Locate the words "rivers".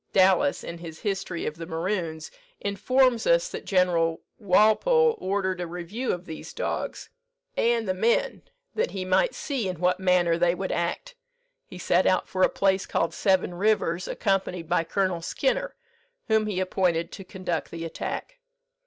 13.53-14.07